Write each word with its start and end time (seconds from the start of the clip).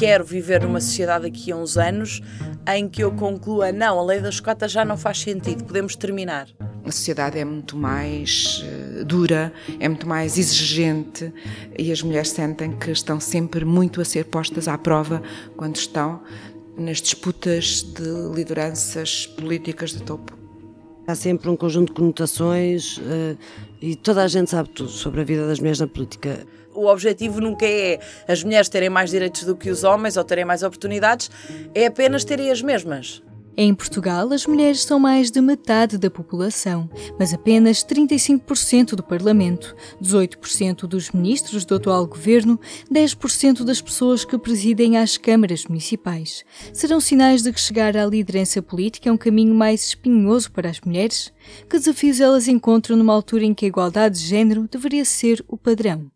quero 0.00 0.24
viver 0.24 0.62
numa 0.62 0.80
sociedade 0.80 1.24
daqui 1.24 1.52
a 1.52 1.56
uns 1.56 1.76
anos 1.76 2.22
em 2.74 2.88
que 2.88 3.04
eu 3.04 3.12
conclua, 3.12 3.70
não, 3.70 3.98
a 3.98 4.02
lei 4.02 4.18
das 4.18 4.40
cotas 4.40 4.72
já 4.72 4.82
não 4.82 4.96
faz 4.96 5.20
sentido, 5.20 5.62
podemos 5.64 5.94
terminar. 5.94 6.48
A 6.86 6.90
sociedade 6.90 7.38
é 7.38 7.44
muito 7.44 7.76
mais 7.76 8.64
uh, 8.64 9.04
dura, 9.04 9.52
é 9.78 9.86
muito 9.86 10.08
mais 10.08 10.38
exigente 10.38 11.30
e 11.78 11.92
as 11.92 12.00
mulheres 12.00 12.30
sentem 12.30 12.72
que 12.72 12.90
estão 12.90 13.20
sempre 13.20 13.62
muito 13.62 14.00
a 14.00 14.04
ser 14.06 14.24
postas 14.24 14.68
à 14.68 14.78
prova 14.78 15.22
quando 15.54 15.76
estão 15.76 16.22
nas 16.78 17.02
disputas 17.02 17.82
de 17.82 18.34
lideranças 18.34 19.26
políticas 19.26 19.90
de 19.90 20.02
topo. 20.02 20.39
Há 21.10 21.14
sempre 21.16 21.50
um 21.50 21.56
conjunto 21.56 21.88
de 21.88 21.94
conotações 21.94 22.98
uh, 22.98 23.36
e 23.82 23.96
toda 23.96 24.22
a 24.22 24.28
gente 24.28 24.48
sabe 24.48 24.68
tudo 24.68 24.90
sobre 24.90 25.22
a 25.22 25.24
vida 25.24 25.44
das 25.44 25.58
mulheres 25.58 25.80
na 25.80 25.88
política. 25.88 26.46
O 26.72 26.86
objetivo 26.86 27.40
nunca 27.40 27.66
é 27.66 27.98
as 28.28 28.44
mulheres 28.44 28.68
terem 28.68 28.88
mais 28.88 29.10
direitos 29.10 29.42
do 29.42 29.56
que 29.56 29.70
os 29.70 29.82
homens 29.82 30.16
ou 30.16 30.22
terem 30.22 30.44
mais 30.44 30.62
oportunidades, 30.62 31.28
é 31.74 31.86
apenas 31.86 32.22
terem 32.22 32.48
as 32.52 32.62
mesmas. 32.62 33.20
Em 33.56 33.74
Portugal, 33.74 34.32
as 34.32 34.46
mulheres 34.46 34.82
são 34.82 34.98
mais 34.98 35.30
de 35.30 35.40
metade 35.40 35.98
da 35.98 36.10
população, 36.10 36.88
mas 37.18 37.34
apenas 37.34 37.84
35% 37.84 38.94
do 38.94 39.02
Parlamento, 39.02 39.74
18% 40.00 40.86
dos 40.86 41.10
ministros 41.10 41.64
do 41.64 41.74
atual 41.74 42.06
governo, 42.06 42.58
10% 42.90 43.64
das 43.64 43.80
pessoas 43.80 44.24
que 44.24 44.38
presidem 44.38 44.96
as 44.96 45.18
câmaras 45.18 45.66
municipais. 45.66 46.44
Serão 46.72 47.00
sinais 47.00 47.42
de 47.42 47.52
que 47.52 47.60
chegar 47.60 47.96
à 47.96 48.06
liderança 48.06 48.62
política 48.62 49.08
é 49.08 49.12
um 49.12 49.18
caminho 49.18 49.54
mais 49.54 49.84
espinhoso 49.84 50.50
para 50.52 50.70
as 50.70 50.80
mulheres? 50.80 51.32
Que 51.68 51.78
desafios 51.78 52.20
elas 52.20 52.48
encontram 52.48 52.96
numa 52.96 53.12
altura 53.12 53.44
em 53.44 53.52
que 53.52 53.64
a 53.64 53.68
igualdade 53.68 54.18
de 54.20 54.26
género 54.26 54.68
deveria 54.70 55.04
ser 55.04 55.44
o 55.48 55.56
padrão? 55.56 56.10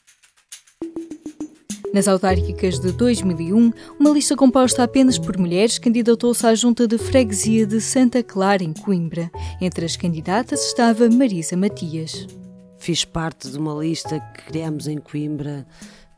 Nas 1.94 2.08
autárquicas 2.08 2.80
de 2.80 2.90
2001, 2.90 3.72
uma 4.00 4.10
lista 4.10 4.34
composta 4.34 4.82
apenas 4.82 5.16
por 5.16 5.38
mulheres 5.38 5.78
candidatou-se 5.78 6.44
à 6.44 6.52
junta 6.52 6.88
de 6.88 6.98
freguesia 6.98 7.64
de 7.64 7.80
Santa 7.80 8.20
Clara, 8.20 8.64
em 8.64 8.72
Coimbra. 8.72 9.30
Entre 9.60 9.84
as 9.86 9.96
candidatas 9.96 10.66
estava 10.66 11.08
Marisa 11.08 11.56
Matias. 11.56 12.26
Fiz 12.80 13.04
parte 13.04 13.48
de 13.48 13.56
uma 13.56 13.80
lista 13.80 14.18
que 14.18 14.42
criámos 14.46 14.88
em 14.88 14.98
Coimbra 14.98 15.64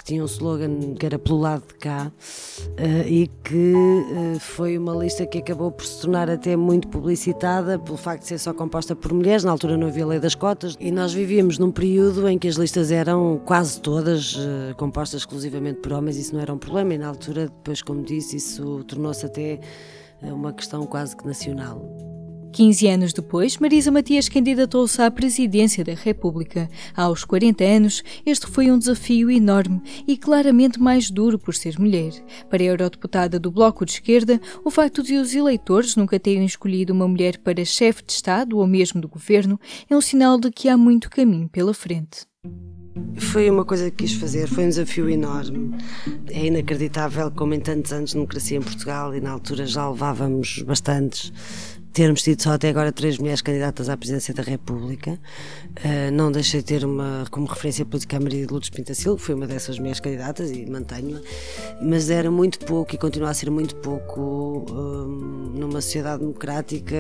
tinha 0.06 0.22
um 0.22 0.26
slogan 0.26 0.94
que 0.94 1.04
era 1.04 1.18
pelo 1.18 1.40
lado 1.40 1.64
de 1.66 1.74
cá 1.74 2.12
uh, 2.12 3.08
e 3.08 3.28
que 3.42 3.72
uh, 3.74 4.38
foi 4.38 4.78
uma 4.78 4.94
lista 4.94 5.26
que 5.26 5.38
acabou 5.38 5.72
por 5.72 5.84
se 5.84 6.00
tornar 6.00 6.30
até 6.30 6.54
muito 6.54 6.86
publicitada 6.88 7.76
pelo 7.76 7.96
facto 7.98 8.22
de 8.22 8.28
ser 8.28 8.38
só 8.38 8.54
composta 8.54 8.94
por 8.94 9.12
mulheres, 9.12 9.42
na 9.42 9.50
altura 9.50 9.76
não 9.76 9.88
havia 9.88 10.06
lei 10.06 10.20
das 10.20 10.36
cotas 10.36 10.76
e 10.78 10.92
nós 10.92 11.12
vivíamos 11.12 11.58
num 11.58 11.72
período 11.72 12.28
em 12.28 12.38
que 12.38 12.46
as 12.46 12.54
listas 12.54 12.92
eram 12.92 13.40
quase 13.44 13.80
todas 13.80 14.36
uh, 14.36 14.74
compostas 14.76 15.22
exclusivamente 15.22 15.80
por 15.80 15.92
homens, 15.92 16.16
isso 16.16 16.34
não 16.34 16.40
era 16.40 16.54
um 16.54 16.58
problema 16.58 16.94
e 16.94 16.98
na 16.98 17.08
altura, 17.08 17.48
depois 17.48 17.82
como 17.82 18.02
disse, 18.04 18.36
isso 18.36 18.84
tornou-se 18.84 19.26
até 19.26 19.58
uma 20.22 20.52
questão 20.52 20.86
quase 20.86 21.16
que 21.16 21.26
nacional. 21.26 22.15
15 22.56 22.88
anos 22.88 23.12
depois, 23.12 23.58
Marisa 23.58 23.90
Matias 23.90 24.30
candidatou-se 24.30 25.02
à 25.02 25.10
presidência 25.10 25.84
da 25.84 25.92
República. 25.92 26.70
Aos 26.96 27.22
40 27.22 27.62
anos, 27.62 28.02
este 28.24 28.46
foi 28.46 28.70
um 28.70 28.78
desafio 28.78 29.30
enorme 29.30 29.82
e 30.08 30.16
claramente 30.16 30.80
mais 30.80 31.10
duro 31.10 31.38
por 31.38 31.54
ser 31.54 31.78
mulher. 31.78 32.12
Para 32.48 32.62
a 32.62 32.66
eurodeputada 32.66 33.38
do 33.38 33.50
Bloco 33.50 33.84
de 33.84 33.92
Esquerda, 33.92 34.40
o 34.64 34.70
facto 34.70 35.02
de 35.02 35.18
os 35.18 35.34
eleitores 35.34 35.96
nunca 35.96 36.18
terem 36.18 36.46
escolhido 36.46 36.94
uma 36.94 37.06
mulher 37.06 37.36
para 37.36 37.62
chefe 37.62 38.02
de 38.02 38.12
Estado 38.12 38.56
ou 38.56 38.66
mesmo 38.66 39.02
do 39.02 39.08
governo 39.08 39.60
é 39.90 39.94
um 39.94 40.00
sinal 40.00 40.40
de 40.40 40.50
que 40.50 40.70
há 40.70 40.78
muito 40.78 41.10
caminho 41.10 41.50
pela 41.50 41.74
frente. 41.74 42.24
Foi 43.18 43.50
uma 43.50 43.66
coisa 43.66 43.90
que 43.90 43.98
quis 43.98 44.14
fazer, 44.14 44.48
foi 44.48 44.64
um 44.64 44.68
desafio 44.70 45.10
enorme. 45.10 45.76
É 46.30 46.46
inacreditável 46.46 47.30
como 47.30 47.52
em 47.52 47.60
tantos 47.60 47.92
anos 47.92 48.10
de 48.10 48.16
democracia 48.16 48.56
em 48.56 48.62
Portugal 48.62 49.14
e 49.14 49.20
na 49.20 49.32
altura 49.32 49.66
já 49.66 49.90
levávamos 49.90 50.62
bastantes 50.62 51.30
termos 51.96 52.22
tido 52.22 52.42
só 52.42 52.52
até 52.52 52.68
agora 52.68 52.92
três 52.92 53.16
mulheres 53.16 53.40
candidatas 53.40 53.88
à 53.88 53.96
presidência 53.96 54.34
da 54.34 54.42
República. 54.42 55.12
Uh, 55.12 56.12
não 56.12 56.30
deixei 56.30 56.60
de 56.60 56.66
ter 56.66 56.84
uma, 56.84 57.24
como 57.30 57.46
referência 57.46 57.86
política 57.86 58.18
a 58.18 58.20
Maria 58.20 58.44
de 58.44 58.52
Lourdes 58.52 58.68
Pintacil, 58.68 59.16
que 59.16 59.22
foi 59.22 59.34
uma 59.34 59.46
dessas 59.46 59.78
mulheres 59.78 59.98
candidatas 59.98 60.50
e 60.50 60.66
mantenho-a, 60.66 61.20
mas 61.80 62.10
era 62.10 62.30
muito 62.30 62.58
pouco 62.58 62.94
e 62.94 62.98
continua 62.98 63.30
a 63.30 63.34
ser 63.34 63.50
muito 63.50 63.76
pouco 63.76 64.66
um, 64.70 65.52
numa 65.54 65.80
sociedade 65.80 66.20
democrática 66.20 66.96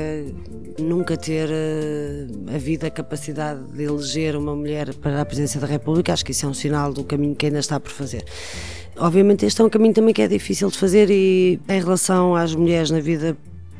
nunca 0.80 1.14
ter 1.14 1.50
uh, 1.50 2.54
havido 2.54 2.86
a 2.86 2.90
capacidade 2.90 3.62
de 3.72 3.82
eleger 3.82 4.34
uma 4.34 4.56
mulher 4.56 4.94
para 4.94 5.20
a 5.20 5.26
presidência 5.26 5.60
da 5.60 5.66
República. 5.66 6.14
Acho 6.14 6.24
que 6.24 6.32
isso 6.32 6.46
é 6.46 6.48
um 6.48 6.54
sinal 6.54 6.94
do 6.94 7.04
caminho 7.04 7.36
que 7.36 7.44
ainda 7.44 7.58
está 7.58 7.78
por 7.78 7.92
fazer. 7.92 8.24
Obviamente, 8.96 9.44
este 9.44 9.60
é 9.60 9.64
um 9.64 9.68
caminho 9.68 9.92
também 9.92 10.14
que 10.14 10.22
é 10.22 10.26
difícil 10.26 10.70
de 10.70 10.78
fazer 10.78 11.10
e 11.10 11.60
em 11.68 11.80
relação 11.80 12.34
às 12.34 12.54
mulheres 12.54 12.90
na 12.90 13.00
vida 13.00 13.36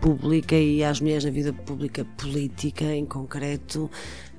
pública 0.07 0.55
e 0.55 0.85
às 0.85 1.01
mulheres 1.01 1.25
na 1.25 1.33
vida 1.33 1.53
pública 1.53 2.07
política 2.17 2.85
em 2.85 3.05
concreto 3.05 3.91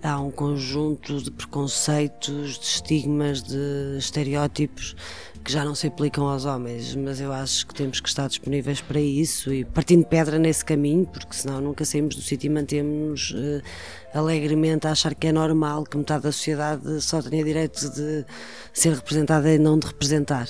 há 0.02 0.18
um 0.18 0.32
conjunto 0.32 1.22
de 1.22 1.30
preconceitos, 1.30 2.58
de 2.58 2.66
estigmas, 2.66 3.44
de 3.44 3.98
estereótipos 3.98 4.96
que 5.44 5.52
já 5.52 5.66
não 5.66 5.76
se 5.76 5.88
aplicam 5.88 6.26
aos 6.26 6.46
homens, 6.46 6.96
mas 6.96 7.20
eu 7.20 7.34
acho 7.34 7.68
que 7.68 7.74
temos 7.74 8.00
que 8.00 8.08
estar 8.08 8.30
disponíveis 8.30 8.80
para 8.80 9.02
isso 9.02 9.52
e 9.52 9.66
partindo 9.66 10.06
pedra 10.06 10.40
nesse 10.40 10.64
caminho, 10.64 11.06
porque 11.06 11.36
senão 11.36 11.60
nunca 11.60 11.84
saímos 11.84 12.16
do 12.16 12.22
sítio 12.22 12.48
e 12.48 12.50
mantemos 12.50 13.32
uh, 13.32 13.62
alegremente 14.14 14.88
a 14.88 14.92
achar 14.92 15.14
que 15.14 15.28
é 15.28 15.34
normal 15.34 15.84
que 15.84 15.98
metade 15.98 16.24
da 16.24 16.32
sociedade 16.32 17.02
só 17.02 17.22
tenha 17.22 17.44
direito 17.44 17.90
de 17.90 18.26
ser 18.72 18.94
representada 18.94 19.54
e 19.54 19.60
não 19.60 19.78
de 19.78 19.88
representar. 19.88 20.48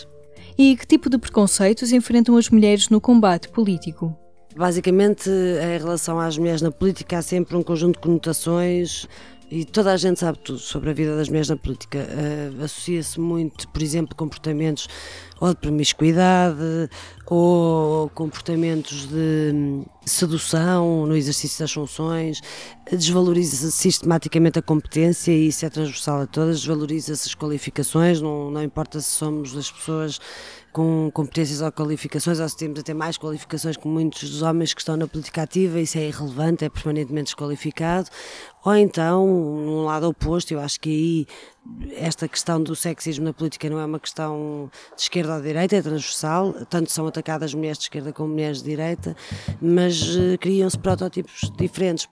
E 0.55 0.77
que 0.77 0.85
tipo 0.85 1.09
de 1.09 1.17
preconceitos 1.17 1.91
enfrentam 1.91 2.37
as 2.37 2.51
mulheres 2.51 2.89
no 2.89 3.01
combate 3.01 3.49
político? 3.49 4.15
Basicamente, 4.57 5.29
em 5.29 5.77
relação 5.77 6.19
às 6.19 6.35
mulheres 6.35 6.63
na 6.63 6.71
política, 6.71 7.19
há 7.19 7.21
sempre 7.21 7.55
um 7.55 7.61
conjunto 7.61 7.97
de 7.97 8.01
conotações 8.01 9.07
e 9.51 9.63
toda 9.63 9.93
a 9.93 9.97
gente 9.97 10.19
sabe 10.19 10.39
tudo 10.39 10.57
sobre 10.57 10.89
a 10.89 10.93
vida 10.93 11.15
das 11.15 11.27
mulheres 11.27 11.47
na 11.47 11.55
política. 11.55 11.99
Uh, 11.99 12.63
Associa-se 12.63 13.19
muito, 13.19 13.67
por 13.69 13.81
exemplo, 13.83 14.15
comportamentos 14.15 14.89
ou 15.39 15.49
de 15.49 15.55
promiscuidade 15.55 16.89
ou 17.25 18.09
comportamentos 18.09 19.07
de 19.07 19.51
hum, 19.53 19.85
sedução 20.05 21.05
no 21.05 21.15
exercício 21.15 21.59
das 21.59 21.71
funções, 21.71 22.41
desvaloriza-se 22.89 23.71
sistematicamente 23.71 24.59
a 24.59 24.61
competência 24.61 25.31
e 25.31 25.49
isso 25.49 25.65
é 25.65 25.69
transversal 25.69 26.21
a 26.21 26.27
todas, 26.27 26.59
desvaloriza-se 26.59 27.27
as 27.27 27.35
qualificações, 27.35 28.21
não, 28.21 28.49
não 28.49 28.63
importa 28.63 28.99
se 28.99 29.11
somos 29.11 29.55
as 29.57 29.69
pessoas 29.69 30.19
com 30.77 31.09
competências 31.11 31.59
ou 31.59 31.71
qualificações, 31.71 32.39
ou 32.39 32.47
se 32.47 32.55
temos 32.55 32.79
até 32.79 32.93
mais 32.93 33.17
qualificações 33.17 33.75
que 33.75 33.87
muitos 33.87 34.29
dos 34.29 34.43
homens 34.43 34.75
que 34.75 34.81
estão 34.81 34.95
na 34.95 35.07
política 35.07 35.41
ativa, 35.41 35.79
isso 35.79 35.97
é 35.97 36.07
irrelevante, 36.07 36.65
é 36.65 36.69
permanentemente 36.69 37.25
desqualificado. 37.25 38.09
Ou 38.63 38.75
então, 38.75 39.25
num 39.25 39.85
lado 39.85 40.07
oposto, 40.07 40.53
eu 40.53 40.59
acho 40.59 40.79
que 40.79 40.89
aí 40.89 41.27
esta 41.95 42.27
questão 42.27 42.61
do 42.61 42.75
sexismo 42.75 43.25
na 43.25 43.33
política 43.33 43.69
não 43.69 43.79
é 43.79 43.85
uma 43.85 43.99
questão 43.99 44.69
de 44.95 45.01
esquerda 45.01 45.35
ou 45.35 45.41
de 45.41 45.47
direita, 45.47 45.75
é 45.75 45.81
transversal, 45.81 46.53
tanto 46.69 46.91
são 46.91 47.07
atacadas 47.07 47.53
mulheres 47.53 47.77
de 47.77 47.85
esquerda 47.85 48.13
como 48.13 48.29
mulheres 48.29 48.61
de 48.61 48.69
direita, 48.69 49.15
mas 49.61 50.15
uh, 50.15 50.37
criam-se 50.39 50.77
protótipos 50.77 51.51
diferentes. 51.57 52.07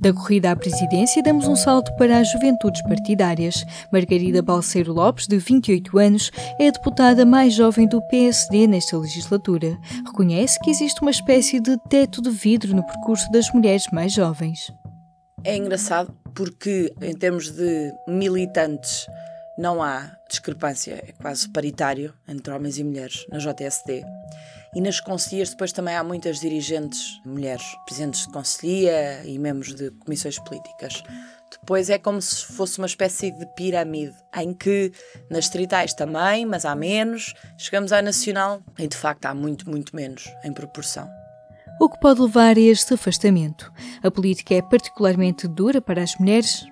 Da 0.00 0.12
corrida 0.12 0.52
à 0.52 0.56
presidência, 0.56 1.20
damos 1.24 1.48
um 1.48 1.56
salto 1.56 1.92
para 1.96 2.18
as 2.18 2.30
juventudes 2.30 2.80
partidárias. 2.82 3.64
Margarida 3.92 4.40
Balseiro 4.40 4.92
Lopes, 4.92 5.26
de 5.26 5.38
28 5.38 5.98
anos, 5.98 6.30
é 6.60 6.68
a 6.68 6.70
deputada 6.70 7.26
mais 7.26 7.52
jovem 7.52 7.88
do 7.88 8.00
PSD 8.02 8.68
nesta 8.68 8.96
legislatura. 8.96 9.76
Reconhece 10.06 10.60
que 10.60 10.70
existe 10.70 11.02
uma 11.02 11.10
espécie 11.10 11.58
de 11.58 11.76
teto 11.88 12.22
de 12.22 12.30
vidro 12.30 12.76
no 12.76 12.86
percurso 12.86 13.28
das 13.32 13.52
mulheres 13.52 13.86
mais 13.92 14.12
jovens. 14.12 14.72
É 15.42 15.56
engraçado 15.56 16.14
porque, 16.38 16.94
em 17.02 17.16
termos 17.16 17.50
de 17.50 17.92
militantes, 18.06 19.08
não 19.58 19.82
há 19.82 20.16
discrepância, 20.30 20.92
é 20.92 21.10
quase 21.20 21.48
paritário 21.48 22.14
entre 22.28 22.54
homens 22.54 22.78
e 22.78 22.84
mulheres 22.84 23.26
na 23.28 23.38
JSD. 23.38 24.04
E 24.72 24.80
nas 24.80 25.00
conselheiras 25.00 25.50
depois 25.50 25.72
também 25.72 25.96
há 25.96 26.04
muitas 26.04 26.38
dirigentes 26.38 27.20
mulheres, 27.26 27.64
presidentes 27.86 28.24
de 28.24 28.32
conselhia 28.32 29.20
e 29.24 29.36
membros 29.36 29.74
de 29.74 29.90
comissões 29.90 30.38
políticas. 30.38 31.02
Depois 31.50 31.90
é 31.90 31.98
como 31.98 32.22
se 32.22 32.44
fosse 32.44 32.78
uma 32.78 32.86
espécie 32.86 33.32
de 33.32 33.44
pirâmide, 33.56 34.14
em 34.36 34.54
que 34.54 34.92
nas 35.28 35.46
distritais 35.46 35.92
também, 35.92 36.46
mas 36.46 36.64
há 36.64 36.76
menos. 36.76 37.34
Chegamos 37.58 37.90
à 37.90 38.00
nacional 38.00 38.62
e 38.78 38.86
de 38.86 38.96
facto 38.96 39.26
há 39.26 39.34
muito, 39.34 39.68
muito 39.68 39.96
menos 39.96 40.32
em 40.44 40.52
proporção. 40.52 41.17
O 41.80 41.88
que 41.88 42.00
pode 42.00 42.20
levar 42.20 42.56
a 42.56 42.60
este 42.60 42.94
afastamento? 42.94 43.72
A 44.02 44.10
política 44.10 44.52
é 44.52 44.60
particularmente 44.60 45.46
dura 45.46 45.80
para 45.80 46.02
as 46.02 46.16
mulheres? 46.16 46.66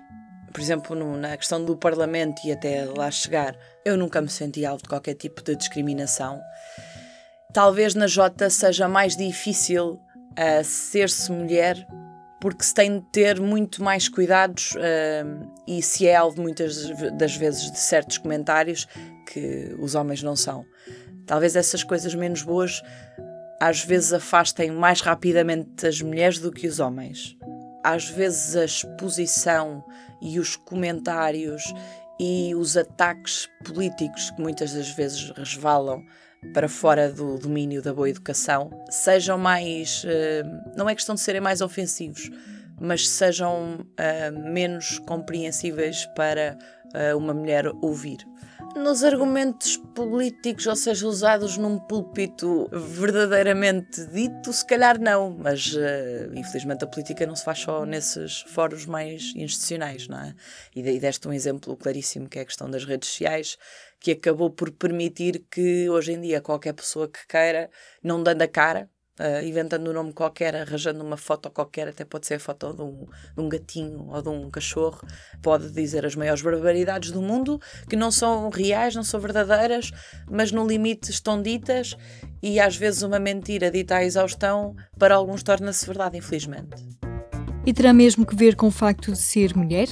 Por 0.53 0.61
exemplo, 0.61 0.97
na 1.17 1.37
questão 1.37 1.65
do 1.65 1.77
Parlamento 1.77 2.43
e 2.45 2.51
até 2.51 2.85
lá 2.87 3.09
chegar, 3.09 3.57
eu 3.85 3.97
nunca 3.97 4.21
me 4.21 4.29
senti 4.29 4.67
alvo 4.67 4.83
de 4.83 4.89
qualquer 4.89 5.15
tipo 5.15 5.45
de 5.45 5.55
discriminação. 5.55 6.41
Talvez 7.53 7.95
na 7.95 8.09
Jota 8.09 8.51
seja 8.51 8.89
mais 8.89 9.17
difícil 9.17 9.93
uh, 9.93 10.65
ser-se 10.65 11.31
mulher 11.31 11.87
porque 12.41 12.65
se 12.65 12.75
tem 12.75 12.99
de 12.99 13.07
ter 13.13 13.41
muito 13.41 13.83
mais 13.83 14.09
cuidados 14.09 14.73
uh, 14.75 15.53
e 15.69 15.81
se 15.83 16.07
é 16.07 16.17
alvo 16.17 16.43
muitas 16.43 16.91
das 17.13 17.37
vezes 17.37 17.71
de 17.71 17.79
certos 17.79 18.19
comentários, 18.19 18.87
que 19.33 19.75
os 19.79 19.95
homens 19.95 20.23
não 20.23 20.35
são. 20.35 20.65
Talvez 21.27 21.55
essas 21.55 21.85
coisas 21.85 22.15
menos 22.15 22.43
boas 22.43 22.83
às 23.61 23.85
vezes 23.85 24.13
afastem 24.13 24.71
mais 24.71 25.01
rapidamente 25.01 25.87
as 25.87 26.01
mulheres 26.01 26.39
do 26.39 26.53
que 26.53 26.67
os 26.67 26.81
homens. 26.81 27.37
Às 27.83 28.09
vezes 28.09 28.57
a 28.57 28.65
exposição 28.65 29.85
e 30.21 30.39
os 30.39 30.57
comentários 30.57 31.63
e 32.19 32.55
os 32.55 32.77
ataques 32.77 33.49
políticos 33.65 34.31
que 34.31 34.41
muitas 34.41 34.73
das 34.73 34.91
vezes 34.91 35.31
resvalam 35.31 36.03
para 36.53 36.69
fora 36.69 37.11
do 37.11 37.39
domínio 37.39 37.83
da 37.83 37.93
boa 37.93 38.09
educação 38.09 38.71
sejam 38.91 39.39
mais. 39.39 40.03
Eh, 40.07 40.43
não 40.77 40.89
é 40.89 40.95
questão 40.95 41.15
de 41.15 41.21
serem 41.21 41.41
mais 41.41 41.61
ofensivos, 41.61 42.31
mas 42.81 43.09
sejam 43.09 43.81
uh, 43.81 44.51
menos 44.53 44.99
compreensíveis 45.01 46.07
para 46.15 46.59
uh, 46.95 47.17
uma 47.17 47.33
mulher 47.33 47.67
ouvir. 47.81 48.19
Nos 48.75 49.03
argumentos 49.03 49.77
políticos, 49.95 50.67
ou 50.67 50.77
seja, 50.77 51.07
usados 51.07 51.57
num 51.57 51.79
púlpito 51.79 52.69
verdadeiramente 52.73 54.07
dito, 54.07 54.53
se 54.53 54.67
calhar 54.67 55.01
não, 55.01 55.31
mas 55.31 55.75
uh, 55.75 56.35
infelizmente 56.35 56.85
a 56.85 56.87
política 56.87 57.27
não 57.27 57.35
se 57.35 57.45
faz 57.45 57.61
só 57.61 57.85
nesses 57.85 58.43
fóruns 58.49 58.87
mais 58.87 59.33
institucionais, 59.35 60.09
não 60.09 60.19
é? 60.19 60.35
E, 60.75 60.81
e 60.81 61.01
deste 61.01 61.27
um 61.27 61.33
exemplo 61.33 61.77
claríssimo 61.77 62.29
que 62.29 62.39
é 62.39 62.43
a 62.43 62.47
questão 62.47 62.71
das 62.71 62.85
redes 62.85 63.09
sociais, 63.09 63.57
que 64.01 64.13
acabou 64.13 64.51
por 64.51 64.71
permitir 64.71 65.45
que 65.51 65.89
hoje 65.89 66.13
em 66.13 66.21
dia 66.21 66.41
qualquer 66.41 66.73
pessoa 66.73 67.09
que 67.09 67.27
queira, 67.27 67.71
não 68.03 68.23
dando 68.23 68.43
a 68.43 68.49
cara, 68.49 68.91
uh, 69.21 69.45
inventando 69.45 69.91
um 69.91 69.93
nome 69.93 70.13
qualquer, 70.13 70.55
arranjando 70.55 71.03
uma 71.03 71.17
foto 71.17 71.51
qualquer, 71.51 71.89
até 71.89 72.05
pode 72.05 72.27
ser 72.27 72.35
a 72.35 72.41
foto 72.41 72.73
de 72.73 72.83
um, 72.83 73.07
de 73.35 73.41
um 73.41 73.49
gatinho 73.49 74.09
ou 74.09 74.23
de 74.23 74.29
um 74.29 74.51
cachorro, 74.51 75.07
pode 75.43 75.71
dizer 75.71 76.05
as 76.05 76.15
maiores 76.15 76.43
barbaridades 76.43 77.11
do 77.11 77.23
mundo, 77.23 77.61
que 77.89 77.97
não 77.97 78.11
são 78.11 78.49
reais, 78.51 78.95
não 78.95 79.05
são 79.05 79.21
verdadeiras, 79.21 79.91
mas 80.31 80.53
no 80.53 80.67
limite 80.67 81.11
estão 81.11 81.41
ditas 81.41 81.97
e 82.43 82.61
às 82.61 82.77
vezes 82.77 83.03
uma 83.03 83.19
mentira 83.19 83.71
dita 83.71 83.97
à 83.97 84.05
exaustão 84.05 84.75
para 84.99 85.15
alguns 85.15 85.43
torna-se 85.43 85.87
verdade, 85.87 86.19
infelizmente. 86.19 87.16
E 87.67 87.73
terá 87.73 87.93
mesmo 87.93 88.25
que 88.25 88.37
ver 88.37 88.55
com 88.55 88.69
o 88.69 88.71
facto 88.71 89.11
de 89.11 89.19
ser 89.19 89.57
mulher? 89.57 89.89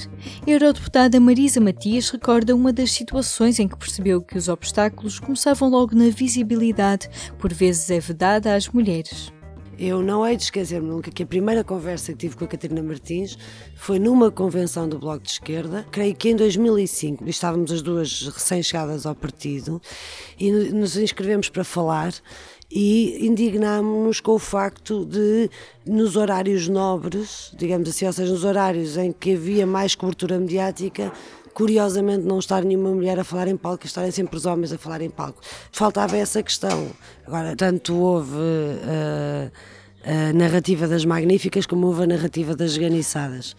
A 0.47 0.49
eurodeputada 0.49 1.19
Marisa 1.19 1.59
Matias 1.59 2.09
recorda 2.09 2.55
uma 2.55 2.71
das 2.71 2.93
situações 2.93 3.59
em 3.59 3.67
que 3.67 3.77
percebeu 3.77 4.21
que 4.21 4.37
os 4.37 4.47
obstáculos 4.47 5.19
começavam 5.19 5.69
logo 5.69 5.93
na 5.93 6.07
visibilidade, 6.07 7.09
por 7.37 7.53
vezes 7.53 7.89
é 7.91 7.99
vedada 7.99 8.55
às 8.55 8.69
mulheres. 8.69 9.29
Eu 9.77 10.01
não 10.01 10.25
hei 10.25 10.37
de 10.37 10.43
esquecer-me 10.43 10.87
nunca 10.87 11.11
que 11.11 11.23
a 11.23 11.25
primeira 11.25 11.61
conversa 11.61 12.13
que 12.13 12.19
tive 12.19 12.37
com 12.37 12.45
a 12.45 12.47
Catarina 12.47 12.81
Martins 12.81 13.37
foi 13.75 13.99
numa 13.99 14.31
convenção 14.31 14.87
do 14.87 14.97
Bloco 14.97 15.23
de 15.23 15.31
Esquerda, 15.31 15.85
creio 15.91 16.15
que 16.15 16.29
em 16.29 16.35
2005. 16.35 17.27
Estávamos 17.27 17.73
as 17.73 17.81
duas 17.81 18.21
recém-chegadas 18.21 19.05
ao 19.05 19.13
partido 19.13 19.81
e 20.39 20.49
nos 20.49 20.95
inscrevemos 20.95 21.49
para 21.49 21.65
falar 21.65 22.13
e 22.69 23.25
indignámos-nos 23.25 24.19
com 24.19 24.33
o 24.33 24.39
facto 24.39 25.05
de, 25.05 25.49
nos 25.85 26.15
horários 26.15 26.67
nobres, 26.67 27.51
digamos 27.57 27.89
assim, 27.89 28.05
ou 28.05 28.13
seja, 28.13 28.31
nos 28.31 28.43
horários 28.43 28.97
em 28.97 29.11
que 29.11 29.33
havia 29.33 29.65
mais 29.65 29.95
cobertura 29.95 30.39
mediática, 30.39 31.11
curiosamente 31.53 32.23
não 32.23 32.39
estar 32.39 32.63
nenhuma 32.63 32.89
mulher 32.89 33.19
a 33.19 33.23
falar 33.23 33.47
em 33.47 33.55
palco, 33.55 33.85
estarem 33.85 34.11
sempre 34.11 34.35
os 34.35 34.45
homens 34.45 34.73
a 34.73 34.77
falar 34.77 35.01
em 35.01 35.09
palco. 35.09 35.41
Faltava 35.71 36.17
essa 36.17 36.43
questão. 36.43 36.89
Agora, 37.25 37.55
tanto 37.55 37.95
houve 37.95 38.35
uh, 38.35 39.51
a 40.03 40.33
narrativa 40.33 40.87
das 40.87 41.05
magníficas 41.05 41.65
como 41.65 41.87
houve 41.87 42.03
a 42.03 42.07
narrativa 42.07 42.55
das 42.55 42.71
esganiçadas 42.71 43.55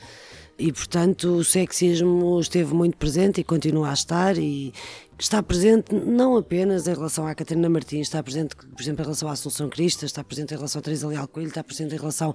e 0.58 0.72
portanto 0.72 1.36
o 1.36 1.44
sexismo 1.44 2.40
esteve 2.40 2.72
muito 2.72 2.96
presente 2.96 3.40
e 3.40 3.44
continua 3.44 3.90
a 3.90 3.92
estar 3.92 4.38
e 4.38 4.72
está 5.18 5.42
presente 5.42 5.94
não 5.94 6.36
apenas 6.36 6.86
em 6.86 6.94
relação 6.94 7.26
à 7.26 7.34
Catarina 7.34 7.68
Martins, 7.68 8.02
está 8.02 8.22
presente, 8.22 8.54
por 8.54 8.80
exemplo, 8.80 9.02
em 9.02 9.04
relação 9.04 9.28
à 9.28 9.32
Assunção 9.32 9.68
Crista, 9.68 10.04
está 10.04 10.22
presente 10.22 10.52
em 10.52 10.56
relação 10.56 10.78
a 10.78 10.82
Teresa 10.82 11.08
Leal 11.08 11.26
Coelho, 11.26 11.48
está 11.48 11.64
presente 11.64 11.94
em 11.94 11.98
relação 11.98 12.34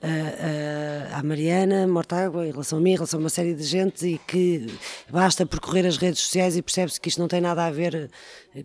a, 0.00 1.14
a, 1.14 1.18
à 1.18 1.22
Mariana 1.22 1.86
Mortágua, 1.86 2.46
em 2.46 2.50
relação 2.52 2.78
a 2.78 2.80
mim, 2.80 2.90
em 2.90 2.94
relação 2.94 3.18
a 3.18 3.22
uma 3.22 3.28
série 3.28 3.54
de 3.54 3.64
gente 3.64 4.06
e 4.06 4.18
que 4.18 4.66
basta 5.10 5.44
percorrer 5.44 5.86
as 5.86 5.96
redes 5.96 6.20
sociais 6.20 6.56
e 6.56 6.62
percebe-se 6.62 7.00
que 7.00 7.08
isto 7.08 7.20
não 7.20 7.28
tem 7.28 7.40
nada 7.40 7.66
a 7.66 7.70
ver 7.70 8.10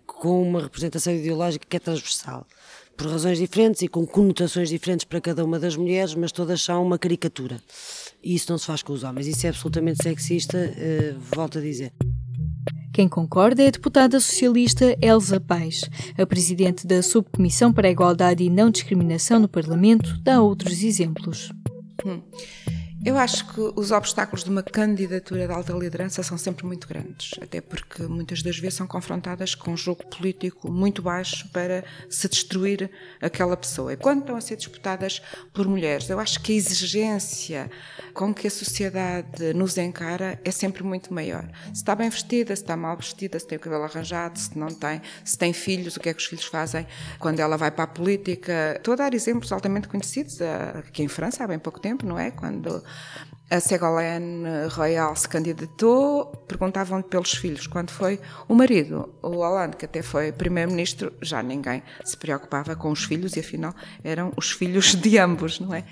com 0.06 0.42
uma 0.42 0.62
representação 0.62 1.12
ideológica 1.12 1.66
que 1.68 1.76
é 1.76 1.80
transversal 1.80 2.46
por 2.96 3.06
razões 3.06 3.38
diferentes 3.38 3.80
e 3.82 3.86
com 3.86 4.04
conotações 4.04 4.68
diferentes 4.70 5.04
para 5.04 5.20
cada 5.20 5.44
uma 5.44 5.60
das 5.60 5.76
mulheres, 5.76 6.16
mas 6.16 6.32
todas 6.32 6.60
são 6.60 6.82
uma 6.82 6.98
caricatura. 6.98 7.60
E 8.20 8.34
isso 8.34 8.50
não 8.50 8.58
se 8.58 8.66
faz 8.66 8.82
com 8.82 8.92
os 8.92 9.04
homens. 9.04 9.28
Isso 9.28 9.46
é 9.46 9.50
absolutamente 9.50 10.02
sexista, 10.02 10.58
uh, 10.58 11.16
volto 11.32 11.58
a 11.58 11.60
dizer. 11.60 11.92
Quem 12.98 13.08
concorda 13.08 13.62
é 13.62 13.68
a 13.68 13.70
deputada 13.70 14.18
socialista 14.18 14.98
Elsa 15.00 15.38
Paz. 15.38 15.88
A 16.18 16.26
presidente 16.26 16.84
da 16.84 17.00
Subcomissão 17.00 17.72
para 17.72 17.86
a 17.86 17.90
Igualdade 17.92 18.42
e 18.42 18.50
Não 18.50 18.70
Discriminação 18.70 19.38
no 19.38 19.46
Parlamento 19.46 20.18
dá 20.20 20.42
outros 20.42 20.82
exemplos. 20.82 21.52
Hum. 22.04 22.20
Eu 23.04 23.16
acho 23.16 23.46
que 23.52 23.60
os 23.76 23.92
obstáculos 23.92 24.42
de 24.42 24.50
uma 24.50 24.62
candidatura 24.62 25.46
de 25.46 25.52
alta 25.52 25.72
liderança 25.72 26.20
são 26.24 26.36
sempre 26.36 26.66
muito 26.66 26.88
grandes, 26.88 27.30
até 27.40 27.60
porque 27.60 28.02
muitas 28.02 28.42
das 28.42 28.58
vezes 28.58 28.74
são 28.74 28.88
confrontadas 28.88 29.54
com 29.54 29.70
um 29.70 29.76
jogo 29.76 30.04
político 30.06 30.70
muito 30.70 31.00
baixo 31.00 31.48
para 31.50 31.84
se 32.10 32.28
destruir 32.28 32.90
aquela 33.22 33.56
pessoa. 33.56 33.92
E 33.92 33.96
quando 33.96 34.22
estão 34.22 34.36
a 34.36 34.40
ser 34.40 34.56
disputadas 34.56 35.22
por 35.54 35.68
mulheres, 35.68 36.10
eu 36.10 36.18
acho 36.18 36.40
que 36.42 36.52
a 36.52 36.56
exigência 36.56 37.70
com 38.12 38.34
que 38.34 38.48
a 38.48 38.50
sociedade 38.50 39.54
nos 39.54 39.78
encara 39.78 40.40
é 40.44 40.50
sempre 40.50 40.82
muito 40.82 41.14
maior. 41.14 41.48
Se 41.66 41.74
está 41.74 41.94
bem 41.94 42.10
vestida, 42.10 42.54
se 42.56 42.62
está 42.62 42.76
mal 42.76 42.96
vestida, 42.96 43.38
se 43.38 43.46
tem 43.46 43.58
o 43.58 43.60
cabelo 43.60 43.84
arranjado, 43.84 44.38
se 44.38 44.58
não 44.58 44.68
tem, 44.68 45.00
se 45.24 45.38
tem 45.38 45.52
filhos, 45.52 45.96
o 45.96 46.00
que 46.00 46.08
é 46.08 46.14
que 46.14 46.20
os 46.20 46.26
filhos 46.26 46.46
fazem 46.46 46.84
quando 47.20 47.38
ela 47.38 47.56
vai 47.56 47.70
para 47.70 47.84
a 47.84 47.86
política. 47.88 48.74
Estou 48.76 48.94
a 48.94 48.96
dar 48.96 49.14
exemplos 49.14 49.52
altamente 49.52 49.86
conhecidos, 49.86 50.42
aqui 50.42 51.04
em 51.04 51.08
França 51.08 51.44
há 51.44 51.46
bem 51.46 51.60
pouco 51.60 51.78
tempo, 51.78 52.04
não 52.04 52.18
é? 52.18 52.32
Quando 52.32 52.82
a 53.50 53.60
Ségolène 53.60 54.68
Royal 54.70 55.16
se 55.16 55.28
candidatou, 55.28 56.26
perguntavam-lhe 56.46 57.04
pelos 57.04 57.32
filhos. 57.32 57.66
Quando 57.66 57.90
foi 57.90 58.20
o 58.46 58.54
marido, 58.54 59.14
o 59.22 59.28
Hollande, 59.28 59.76
que 59.76 59.86
até 59.86 60.02
foi 60.02 60.32
primeiro-ministro, 60.32 61.12
já 61.22 61.42
ninguém 61.42 61.82
se 62.04 62.16
preocupava 62.16 62.76
com 62.76 62.90
os 62.90 63.04
filhos 63.04 63.36
e 63.36 63.40
afinal 63.40 63.74
eram 64.04 64.32
os 64.36 64.50
filhos 64.50 64.94
de 64.94 65.18
ambos, 65.18 65.60
não 65.60 65.74
é? 65.74 65.84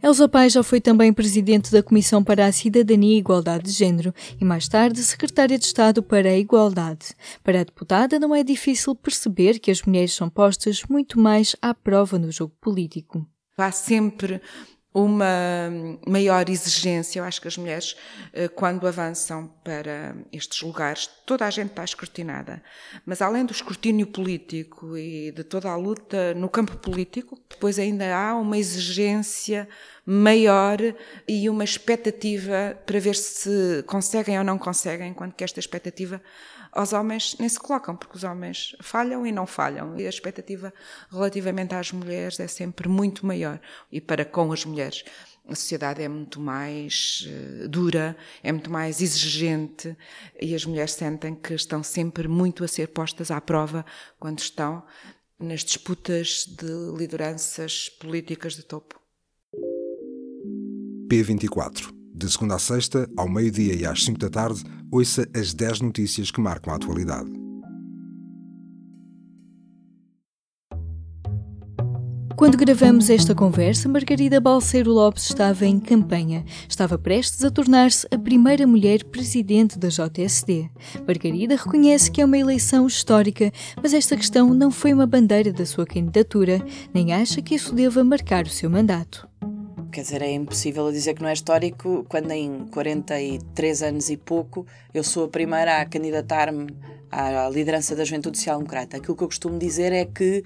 Elsa 0.00 0.28
Pai 0.28 0.48
já 0.48 0.62
foi 0.62 0.80
também 0.80 1.12
presidente 1.12 1.72
da 1.72 1.82
Comissão 1.82 2.22
para 2.22 2.46
a 2.46 2.52
Cidadania 2.52 3.16
e 3.16 3.18
Igualdade 3.18 3.64
de 3.64 3.72
Gênero 3.72 4.14
e 4.40 4.44
mais 4.44 4.68
tarde 4.68 5.02
secretária 5.02 5.58
de 5.58 5.64
Estado 5.64 6.02
para 6.04 6.28
a 6.28 6.38
Igualdade. 6.38 7.16
Para 7.42 7.60
a 7.60 7.64
deputada 7.64 8.16
não 8.16 8.32
é 8.32 8.44
difícil 8.44 8.94
perceber 8.94 9.58
que 9.58 9.72
as 9.72 9.82
mulheres 9.82 10.14
são 10.14 10.30
postas 10.30 10.84
muito 10.88 11.18
mais 11.18 11.56
à 11.60 11.74
prova 11.74 12.16
no 12.16 12.30
jogo 12.30 12.54
político. 12.60 13.26
Há 13.56 13.72
sempre 13.72 14.40
uma 14.92 15.70
maior 16.06 16.48
exigência. 16.48 17.20
Eu 17.20 17.24
acho 17.24 17.40
que 17.40 17.48
as 17.48 17.56
mulheres, 17.56 17.96
eh, 18.32 18.48
quando 18.48 18.86
avançam 18.86 19.48
para 19.62 20.16
estes 20.32 20.62
lugares, 20.62 21.08
toda 21.26 21.46
a 21.46 21.50
gente 21.50 21.70
está 21.70 21.84
escrutinada. 21.84 22.62
Mas 23.04 23.20
além 23.20 23.44
do 23.44 23.52
escrutínio 23.52 24.06
político 24.06 24.96
e 24.96 25.30
de 25.32 25.44
toda 25.44 25.70
a 25.70 25.76
luta 25.76 26.34
no 26.34 26.48
campo 26.48 26.76
político, 26.78 27.38
depois 27.48 27.78
ainda 27.78 28.16
há 28.16 28.34
uma 28.34 28.56
exigência 28.56 29.68
maior 30.04 30.78
e 31.28 31.50
uma 31.50 31.64
expectativa 31.64 32.78
para 32.86 32.98
ver 32.98 33.14
se 33.14 33.84
conseguem 33.86 34.38
ou 34.38 34.44
não 34.44 34.56
conseguem, 34.56 35.10
enquanto 35.10 35.34
que 35.34 35.44
esta 35.44 35.60
expectativa 35.60 36.20
aos 36.72 36.92
homens 36.92 37.36
nem 37.38 37.48
se 37.48 37.58
colocam, 37.58 37.96
porque 37.96 38.16
os 38.16 38.24
homens 38.24 38.76
falham 38.80 39.26
e 39.26 39.32
não 39.32 39.46
falham. 39.46 39.98
E 39.98 40.06
a 40.06 40.08
expectativa 40.08 40.72
relativamente 41.10 41.74
às 41.74 41.92
mulheres 41.92 42.38
é 42.40 42.46
sempre 42.46 42.88
muito 42.88 43.26
maior. 43.26 43.60
E 43.90 44.00
para 44.00 44.24
com 44.24 44.52
as 44.52 44.64
mulheres, 44.64 45.04
a 45.48 45.54
sociedade 45.54 46.02
é 46.02 46.08
muito 46.08 46.40
mais 46.40 47.26
uh, 47.26 47.68
dura, 47.68 48.16
é 48.42 48.52
muito 48.52 48.70
mais 48.70 49.00
exigente 49.00 49.96
e 50.40 50.54
as 50.54 50.64
mulheres 50.66 50.92
sentem 50.92 51.34
que 51.34 51.54
estão 51.54 51.82
sempre 51.82 52.28
muito 52.28 52.62
a 52.62 52.68
ser 52.68 52.88
postas 52.88 53.30
à 53.30 53.40
prova 53.40 53.84
quando 54.20 54.40
estão 54.40 54.84
nas 55.38 55.64
disputas 55.64 56.44
de 56.46 56.96
lideranças 56.96 57.88
políticas 57.88 58.54
de 58.54 58.62
topo. 58.62 59.00
P24 61.10 61.97
de 62.18 62.30
segunda 62.30 62.56
a 62.56 62.58
sexta, 62.58 63.08
ao 63.16 63.28
meio-dia 63.28 63.74
e 63.74 63.86
às 63.86 64.04
5 64.04 64.18
da 64.18 64.28
tarde, 64.28 64.64
ouça 64.90 65.26
as 65.34 65.54
10 65.54 65.80
notícias 65.80 66.30
que 66.30 66.40
marcam 66.40 66.72
a 66.72 66.76
atualidade. 66.76 67.30
Quando 72.38 72.56
gravamos 72.56 73.10
esta 73.10 73.34
conversa, 73.34 73.88
Margarida 73.88 74.40
Balseiro 74.40 74.92
Lopes 74.92 75.24
estava 75.24 75.66
em 75.66 75.80
campanha. 75.80 76.44
Estava 76.68 76.96
prestes 76.96 77.44
a 77.44 77.50
tornar-se 77.50 78.06
a 78.14 78.16
primeira 78.16 78.64
mulher 78.64 79.02
presidente 79.02 79.76
da 79.76 79.88
JSD. 79.88 80.70
Margarida 81.04 81.56
reconhece 81.56 82.08
que 82.12 82.20
é 82.20 82.24
uma 82.24 82.38
eleição 82.38 82.86
histórica, 82.86 83.52
mas 83.82 83.92
esta 83.92 84.16
questão 84.16 84.54
não 84.54 84.70
foi 84.70 84.92
uma 84.92 85.04
bandeira 85.04 85.52
da 85.52 85.66
sua 85.66 85.84
candidatura, 85.84 86.64
nem 86.94 87.12
acha 87.12 87.42
que 87.42 87.56
isso 87.56 87.74
deva 87.74 88.04
marcar 88.04 88.44
o 88.46 88.50
seu 88.50 88.70
mandato. 88.70 89.28
Quer 89.90 90.02
dizer, 90.02 90.22
é 90.22 90.30
impossível 90.30 90.90
dizer 90.92 91.14
que 91.14 91.22
não 91.22 91.28
é 91.28 91.32
histórico 91.32 92.04
quando 92.08 92.30
em 92.30 92.66
43 92.66 93.82
anos 93.82 94.10
e 94.10 94.16
pouco 94.16 94.66
eu 94.92 95.02
sou 95.02 95.24
a 95.24 95.28
primeira 95.28 95.80
a 95.80 95.86
candidatar-me 95.86 96.68
à 97.10 97.48
liderança 97.48 97.96
da 97.96 98.04
Juventude 98.04 98.36
Social 98.36 98.58
Democrata. 98.58 98.98
Aquilo 98.98 99.16
que 99.16 99.22
eu 99.22 99.28
costumo 99.28 99.58
dizer 99.58 99.92
é 99.92 100.04
que 100.04 100.44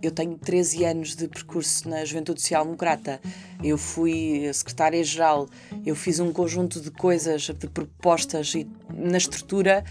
eu 0.00 0.10
tenho 0.10 0.38
13 0.38 0.84
anos 0.84 1.14
de 1.14 1.28
percurso 1.28 1.88
na 1.88 2.02
Juventude 2.04 2.40
Social 2.40 2.64
Democrata. 2.64 3.20
Eu 3.62 3.76
fui 3.76 4.50
secretária-geral, 4.54 5.48
eu 5.84 5.94
fiz 5.94 6.18
um 6.18 6.32
conjunto 6.32 6.80
de 6.80 6.90
coisas, 6.90 7.42
de 7.42 7.68
propostas 7.68 8.54
na 8.88 9.18
estrutura 9.18 9.84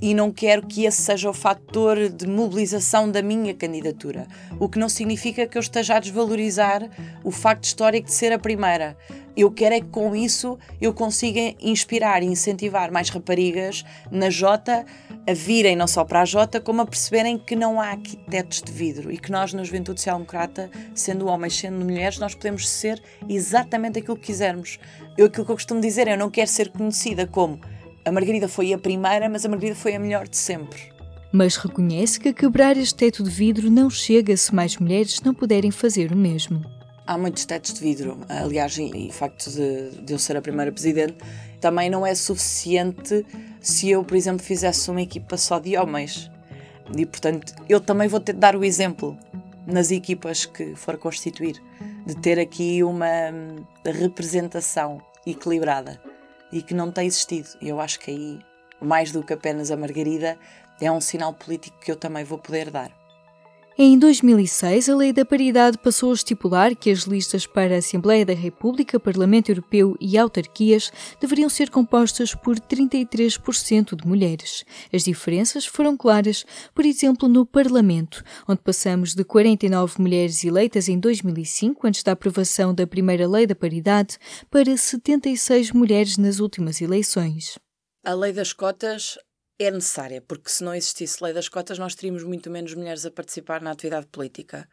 e 0.00 0.14
não 0.14 0.32
quero 0.32 0.66
que 0.66 0.84
esse 0.84 1.02
seja 1.02 1.28
o 1.28 1.34
fator 1.34 2.08
de 2.08 2.26
mobilização 2.26 3.10
da 3.10 3.22
minha 3.22 3.54
candidatura. 3.54 4.26
O 4.58 4.68
que 4.68 4.78
não 4.78 4.88
significa 4.88 5.46
que 5.46 5.58
eu 5.58 5.60
esteja 5.60 5.96
a 5.96 6.00
desvalorizar 6.00 6.88
o 7.22 7.30
facto 7.30 7.64
histórico 7.64 8.06
de 8.06 8.14
ser 8.14 8.32
a 8.32 8.38
primeira. 8.38 8.96
Eu 9.36 9.50
quero 9.50 9.74
é 9.74 9.80
que 9.80 9.86
com 9.86 10.14
isso 10.14 10.58
eu 10.80 10.92
consiga 10.92 11.54
inspirar 11.60 12.22
e 12.22 12.26
incentivar 12.26 12.90
mais 12.90 13.10
raparigas 13.10 13.84
na 14.10 14.28
Jota 14.28 14.84
a 15.26 15.32
virem 15.32 15.76
não 15.76 15.86
só 15.86 16.04
para 16.04 16.22
a 16.22 16.24
Jota, 16.24 16.60
como 16.60 16.82
a 16.82 16.86
perceberem 16.86 17.38
que 17.38 17.54
não 17.54 17.80
há 17.80 17.92
aqui 17.92 18.16
tetos 18.16 18.60
de 18.62 18.72
vidro 18.72 19.12
e 19.12 19.18
que 19.18 19.30
nós, 19.30 19.52
na 19.52 19.62
Juventude 19.62 20.00
Social 20.00 20.16
Democrata, 20.16 20.70
sendo 20.94 21.26
homens, 21.26 21.56
sendo 21.56 21.84
mulheres, 21.84 22.18
nós 22.18 22.34
podemos 22.34 22.68
ser 22.68 23.00
exatamente 23.28 23.98
aquilo 23.98 24.16
que 24.16 24.26
quisermos. 24.26 24.78
Eu, 25.16 25.26
aquilo 25.26 25.44
que 25.44 25.52
eu 25.52 25.56
costumo 25.56 25.80
dizer 25.80 26.08
eu 26.08 26.18
não 26.18 26.30
quero 26.30 26.48
ser 26.48 26.70
conhecida 26.70 27.26
como 27.26 27.60
a 28.04 28.12
Margarida 28.12 28.48
foi 28.48 28.72
a 28.72 28.78
primeira, 28.78 29.28
mas 29.28 29.44
a 29.44 29.48
Margarida 29.48 29.76
foi 29.76 29.94
a 29.94 30.00
melhor 30.00 30.26
de 30.26 30.36
sempre. 30.36 30.92
Mas 31.32 31.56
reconhece 31.56 32.18
que 32.18 32.32
quebrar 32.32 32.76
este 32.76 32.94
teto 32.94 33.22
de 33.22 33.30
vidro 33.30 33.70
não 33.70 33.88
chega 33.88 34.36
se 34.36 34.54
mais 34.54 34.76
mulheres 34.76 35.20
não 35.20 35.32
puderem 35.32 35.70
fazer 35.70 36.10
o 36.10 36.16
mesmo. 36.16 36.64
Há 37.06 37.16
muitos 37.16 37.44
tetos 37.44 37.74
de 37.74 37.80
vidro. 37.80 38.18
Aliás, 38.28 38.76
e 38.78 39.08
o 39.08 39.12
facto 39.12 39.50
de, 39.50 40.02
de 40.02 40.12
eu 40.12 40.18
ser 40.18 40.36
a 40.36 40.42
primeira 40.42 40.72
presidente 40.72 41.16
também 41.60 41.90
não 41.90 42.06
é 42.06 42.14
suficiente 42.14 43.24
se 43.60 43.90
eu, 43.90 44.02
por 44.02 44.16
exemplo, 44.16 44.42
fizesse 44.44 44.90
uma 44.90 45.02
equipa 45.02 45.36
só 45.36 45.58
de 45.58 45.76
homens. 45.76 46.30
E, 46.96 47.06
portanto, 47.06 47.54
eu 47.68 47.80
também 47.80 48.08
vou 48.08 48.18
ter 48.18 48.32
de 48.32 48.40
dar 48.40 48.56
o 48.56 48.64
exemplo 48.64 49.16
nas 49.66 49.90
equipas 49.92 50.46
que 50.46 50.74
for 50.74 50.96
constituir, 50.96 51.62
de 52.04 52.16
ter 52.16 52.40
aqui 52.40 52.82
uma 52.82 53.06
hum, 53.32 53.64
representação 53.84 55.00
equilibrada 55.24 56.00
e 56.52 56.62
que 56.62 56.74
não 56.74 56.90
tem 56.90 57.06
existido. 57.06 57.48
E 57.60 57.68
eu 57.68 57.80
acho 57.80 57.98
que 58.00 58.10
aí, 58.10 58.40
mais 58.80 59.12
do 59.12 59.22
que 59.22 59.32
apenas 59.32 59.70
a 59.70 59.76
Margarida, 59.76 60.38
é 60.80 60.90
um 60.90 61.00
sinal 61.00 61.32
político 61.32 61.78
que 61.80 61.90
eu 61.90 61.96
também 61.96 62.24
vou 62.24 62.38
poder 62.38 62.70
dar. 62.70 62.99
Em 63.78 63.98
2006, 63.98 64.90
a 64.90 64.96
Lei 64.96 65.12
da 65.12 65.24
Paridade 65.24 65.78
passou 65.78 66.10
a 66.10 66.14
estipular 66.14 66.74
que 66.76 66.90
as 66.90 67.00
listas 67.04 67.46
para 67.46 67.76
a 67.76 67.78
Assembleia 67.78 68.26
da 68.26 68.34
República, 68.34 69.00
Parlamento 69.00 69.48
Europeu 69.48 69.96
e 69.98 70.18
autarquias 70.18 70.92
deveriam 71.18 71.48
ser 71.48 71.70
compostas 71.70 72.34
por 72.34 72.56
33% 72.56 73.96
de 73.96 74.06
mulheres. 74.06 74.64
As 74.92 75.04
diferenças 75.04 75.64
foram 75.64 75.96
claras, 75.96 76.44
por 76.74 76.84
exemplo, 76.84 77.28
no 77.28 77.46
Parlamento, 77.46 78.22
onde 78.46 78.60
passamos 78.60 79.14
de 79.14 79.24
49 79.24 80.02
mulheres 80.02 80.44
eleitas 80.44 80.88
em 80.88 80.98
2005, 80.98 81.86
antes 81.86 82.02
da 82.02 82.12
aprovação 82.12 82.74
da 82.74 82.86
primeira 82.86 83.26
Lei 83.26 83.46
da 83.46 83.54
Paridade, 83.54 84.18
para 84.50 84.76
76 84.76 85.72
mulheres 85.72 86.18
nas 86.18 86.38
últimas 86.38 86.82
eleições. 86.82 87.58
A 88.04 88.14
lei 88.14 88.32
das 88.32 88.52
cotas 88.52 89.18
é 89.60 89.70
necessária, 89.70 90.20
porque 90.20 90.50
se 90.50 90.64
não 90.64 90.74
existisse 90.74 91.22
lei 91.22 91.32
das 91.32 91.48
cotas, 91.48 91.78
nós 91.78 91.94
teríamos 91.94 92.24
muito 92.24 92.50
menos 92.50 92.74
mulheres 92.74 93.04
a 93.04 93.10
participar 93.10 93.60
na 93.60 93.70
atividade 93.70 94.06
política. 94.06 94.68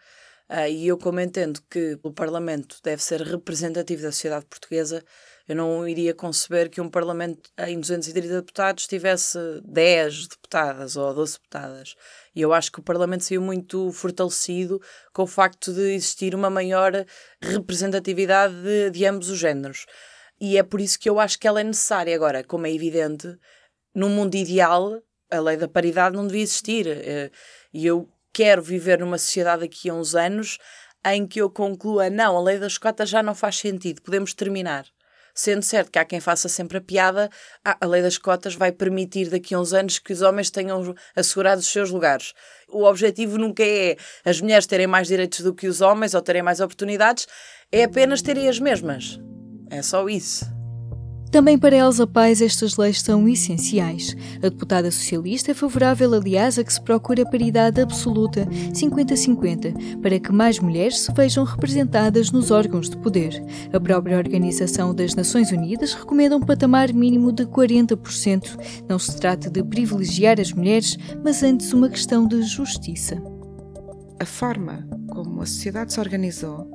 Uh, 0.49 0.69
e 0.69 0.87
eu, 0.87 0.97
como 0.97 1.19
entendo 1.19 1.61
que 1.69 1.99
o 2.01 2.11
Parlamento 2.11 2.77
deve 2.81 3.03
ser 3.03 3.21
representativo 3.21 4.01
da 4.01 4.13
sociedade 4.13 4.45
portuguesa, 4.45 5.03
eu 5.45 5.55
não 5.55 5.87
iria 5.87 6.13
conceber 6.13 6.69
que 6.69 6.79
um 6.79 6.89
Parlamento 6.89 7.49
em 7.67 7.79
230 7.79 8.41
deputados 8.41 8.87
tivesse 8.87 9.37
10 9.65 10.27
deputadas 10.27 10.95
ou 10.95 11.13
12 11.13 11.33
deputadas. 11.33 11.95
E 12.33 12.41
eu 12.41 12.53
acho 12.53 12.71
que 12.71 12.79
o 12.79 12.83
Parlamento 12.83 13.25
saiu 13.25 13.41
muito 13.41 13.91
fortalecido 13.91 14.81
com 15.13 15.23
o 15.23 15.27
facto 15.27 15.73
de 15.73 15.93
existir 15.93 16.33
uma 16.33 16.49
maior 16.49 16.91
representatividade 17.41 18.53
de, 18.61 18.89
de 18.89 19.05
ambos 19.05 19.29
os 19.29 19.39
géneros. 19.39 19.85
E 20.39 20.57
é 20.57 20.63
por 20.63 20.79
isso 20.79 20.99
que 20.99 21.09
eu 21.09 21.19
acho 21.19 21.39
que 21.39 21.47
ela 21.47 21.61
é 21.61 21.63
necessária. 21.63 22.15
Agora, 22.15 22.43
como 22.43 22.67
é 22.67 22.73
evidente, 22.73 23.37
num 23.97 24.09
mundo 24.09 24.35
ideal, 24.35 25.01
a 25.29 25.39
lei 25.39 25.57
da 25.57 25.67
paridade 25.67 26.15
não 26.15 26.27
devia 26.27 26.43
existir. 26.43 26.85
Eh, 26.87 27.31
e 27.73 27.85
eu 27.87 28.07
quero 28.31 28.61
viver 28.61 28.99
numa 28.99 29.17
sociedade 29.17 29.61
daqui 29.61 29.89
a 29.89 29.93
uns 29.95 30.13
anos 30.13 30.59
em 31.03 31.25
que 31.25 31.41
eu 31.41 31.49
conclua: 31.49 32.07
não, 32.07 32.37
a 32.37 32.41
lei 32.41 32.59
das 32.59 32.77
cotas 32.77 33.09
já 33.09 33.23
não 33.23 33.33
faz 33.33 33.57
sentido, 33.57 34.03
podemos 34.03 34.35
terminar. 34.35 34.85
Sendo 35.33 35.63
certo 35.63 35.91
que 35.91 35.99
há 35.99 36.05
quem 36.05 36.19
faça 36.19 36.47
sempre 36.47 36.77
a 36.77 36.81
piada, 36.81 37.29
ah, 37.65 37.77
a 37.81 37.85
lei 37.85 38.01
das 38.01 38.17
cotas 38.17 38.55
vai 38.55 38.71
permitir 38.71 39.29
daqui 39.29 39.53
a 39.53 39.59
uns 39.59 39.73
anos 39.73 39.99
que 39.99 40.13
os 40.13 40.21
homens 40.21 40.49
tenham 40.51 40.95
assegurados 41.15 41.65
os 41.65 41.71
seus 41.71 41.91
lugares. 41.91 42.33
O 42.67 42.83
objetivo 42.83 43.37
nunca 43.37 43.63
é 43.63 43.97
as 44.25 44.41
mulheres 44.41 44.65
terem 44.67 44.87
mais 44.87 45.07
direitos 45.07 45.41
do 45.41 45.53
que 45.53 45.67
os 45.67 45.81
homens 45.81 46.13
ou 46.13 46.21
terem 46.21 46.41
mais 46.41 46.59
oportunidades, 46.59 47.27
é 47.71 47.83
apenas 47.83 48.21
terem 48.21 48.47
as 48.47 48.59
mesmas. 48.59 49.19
É 49.69 49.81
só 49.83 50.07
isso. 50.09 50.56
Também 51.31 51.57
para 51.57 51.75
Elsa 51.75 52.07
Pais 52.07 52.41
estas 52.41 52.77
leis 52.77 53.01
são 53.01 53.27
essenciais. 53.27 54.15
A 54.37 54.49
deputada 54.49 54.89
socialista 54.89 55.51
é 55.51 55.53
favorável, 55.53 56.13
aliás, 56.13 56.57
a 56.57 56.63
que 56.63 56.71
se 56.71 56.81
procure 56.81 57.21
a 57.21 57.25
paridade 57.25 57.81
absoluta, 57.81 58.45
50-50, 58.73 59.99
para 60.01 60.19
que 60.19 60.31
mais 60.31 60.59
mulheres 60.59 60.99
se 61.01 61.13
vejam 61.13 61.43
representadas 61.43 62.31
nos 62.31 62.49
órgãos 62.49 62.89
de 62.89 62.97
poder. 62.97 63.43
A 63.73 63.79
própria 63.79 64.17
Organização 64.17 64.95
das 64.95 65.15
Nações 65.15 65.51
Unidas 65.51 65.93
recomenda 65.93 66.37
um 66.37 66.41
patamar 66.41 66.93
mínimo 66.93 67.31
de 67.31 67.45
40%. 67.45 68.85
Não 68.87 68.97
se 68.97 69.15
trata 69.17 69.49
de 69.49 69.61
privilegiar 69.63 70.39
as 70.39 70.53
mulheres, 70.53 70.97
mas 71.23 71.43
antes 71.43 71.73
uma 71.73 71.89
questão 71.89 72.25
de 72.25 72.41
justiça. 72.43 73.21
A 74.19 74.25
forma 74.25 74.87
como 75.09 75.41
a 75.41 75.45
sociedade 75.45 75.93
se 75.93 75.99
organizou 75.99 76.71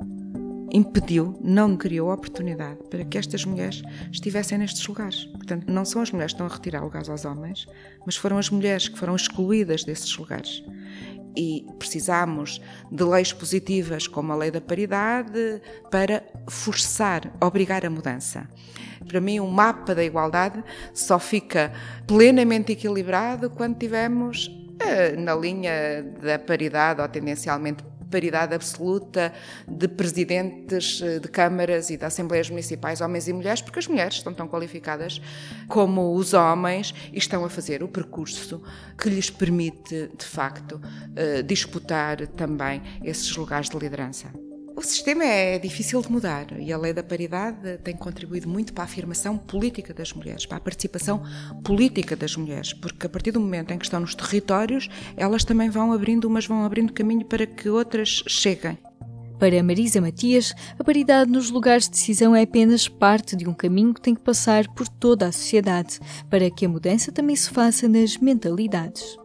impediu, 0.73 1.37
não 1.39 1.77
criou 1.77 2.11
oportunidade 2.11 2.79
para 2.89 3.05
que 3.05 3.17
estas 3.17 3.45
mulheres 3.45 3.83
estivessem 4.11 4.57
nestes 4.57 4.85
lugares. 4.87 5.25
Portanto, 5.25 5.71
não 5.71 5.85
são 5.85 6.01
as 6.01 6.11
mulheres 6.11 6.33
que 6.33 6.41
estão 6.41 6.47
a 6.47 6.53
retirar 6.53 6.83
lugares 6.83 7.07
aos 7.07 7.23
homens, 7.23 7.67
mas 8.05 8.15
foram 8.15 8.39
as 8.39 8.49
mulheres 8.49 8.87
que 8.87 8.97
foram 8.97 9.15
excluídas 9.15 9.83
desses 9.83 10.17
lugares. 10.17 10.63
E 11.37 11.65
precisamos 11.77 12.59
de 12.91 13.03
leis 13.03 13.31
positivas, 13.31 14.07
como 14.07 14.31
a 14.33 14.35
lei 14.35 14.51
da 14.51 14.61
paridade, 14.61 15.61
para 15.91 16.23
forçar, 16.49 17.31
obrigar 17.39 17.85
a 17.85 17.89
mudança. 17.89 18.47
Para 19.07 19.21
mim, 19.21 19.39
um 19.39 19.49
mapa 19.49 19.93
da 19.93 20.03
igualdade 20.03 20.63
só 20.93 21.19
fica 21.19 21.71
plenamente 22.07 22.71
equilibrado 22.71 23.49
quando 23.49 23.77
tivermos 23.77 24.49
eh, 24.79 25.15
na 25.15 25.35
linha 25.35 26.03
da 26.21 26.39
paridade 26.39 27.01
ou 27.01 27.07
tendencialmente 27.07 27.83
paridade 28.13 28.53
absoluta 28.53 29.33
de 29.67 29.87
presidentes 29.87 31.01
eh, 31.01 31.17
de 31.17 31.27
câmaras 31.27 31.89
e 31.89 31.97
de 31.97 32.05
assembleias 32.05 32.47
municipais, 32.47 33.01
homens 33.01 33.27
e 33.27 33.33
mulheres, 33.33 33.59
porque 33.59 33.79
as 33.79 33.87
mulheres 33.87 34.15
estão 34.17 34.31
tão 34.31 34.47
qualificadas 34.47 35.19
como 35.67 36.13
os 36.13 36.35
homens 36.35 36.93
e 37.11 37.17
estão 37.17 37.43
a 37.43 37.49
fazer 37.49 37.81
o 37.81 37.87
percurso 37.87 38.61
que 38.95 39.09
lhes 39.09 39.31
permite, 39.31 40.11
de 40.15 40.25
facto, 40.25 40.79
eh, 41.15 41.41
disputar 41.41 42.27
também 42.27 42.83
esses 43.03 43.35
lugares 43.35 43.67
de 43.67 43.77
liderança. 43.79 44.52
O 44.75 44.81
sistema 44.81 45.23
é 45.23 45.59
difícil 45.59 46.01
de 46.01 46.11
mudar 46.11 46.47
e 46.59 46.73
a 46.73 46.77
lei 46.77 46.93
da 46.93 47.03
paridade 47.03 47.77
tem 47.83 47.95
contribuído 47.95 48.49
muito 48.49 48.73
para 48.73 48.83
a 48.83 48.85
afirmação 48.85 49.37
política 49.37 49.93
das 49.93 50.11
mulheres, 50.13 50.45
para 50.47 50.57
a 50.57 50.61
participação 50.61 51.21
política 51.63 52.15
das 52.15 52.35
mulheres, 52.35 52.73
porque 52.73 53.05
a 53.05 53.09
partir 53.09 53.31
do 53.31 53.39
momento 53.39 53.71
em 53.71 53.77
que 53.77 53.85
estão 53.85 53.99
nos 53.99 54.15
territórios, 54.15 54.89
elas 55.15 55.43
também 55.43 55.69
vão 55.69 55.93
abrindo, 55.93 56.25
umas 56.25 56.47
vão 56.47 56.65
abrindo 56.65 56.91
caminho 56.91 57.25
para 57.25 57.45
que 57.45 57.69
outras 57.69 58.23
cheguem. 58.27 58.77
Para 59.37 59.61
Marisa 59.61 60.01
Matias, 60.01 60.53
a 60.79 60.83
paridade 60.83 61.29
nos 61.29 61.51
lugares 61.51 61.85
de 61.85 61.91
decisão 61.91 62.35
é 62.35 62.41
apenas 62.41 62.87
parte 62.87 63.35
de 63.35 63.47
um 63.47 63.53
caminho 63.53 63.93
que 63.93 64.01
tem 64.01 64.15
que 64.15 64.21
passar 64.21 64.67
por 64.69 64.87
toda 64.87 65.27
a 65.27 65.31
sociedade, 65.31 65.99
para 66.29 66.49
que 66.49 66.65
a 66.65 66.69
mudança 66.69 67.11
também 67.11 67.35
se 67.35 67.49
faça 67.49 67.87
nas 67.87 68.17
mentalidades 68.17 69.17